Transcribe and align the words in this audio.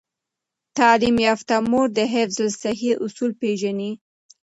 تعلیم 0.77 1.15
یافته 1.27 1.55
مور 1.69 1.87
د 1.97 1.99
حفظ 2.13 2.37
الصحې 2.47 2.91
اصول 3.05 3.31
پیژني۔ 3.41 3.91